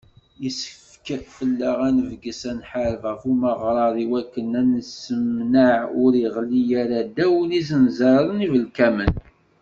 [0.43, 7.35] Yessefk fell-aɣ ad nebges, ad nḥareb ɣef umeɣrad iwakken ad t-nessemneɛ ur iɣelli ara ddaw
[7.47, 9.11] n yizenẓaren ibelkamen.